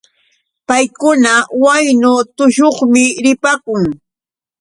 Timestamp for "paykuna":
0.67-1.33